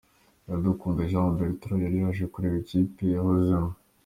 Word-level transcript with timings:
Iradukunda 0.45 1.09
Jean 1.11 1.29
Bertrand 1.37 1.81
yari 1.83 1.97
yaje 2.03 2.23
kureba 2.33 2.55
ikipe 2.63 3.03
yahozemo. 3.15 3.71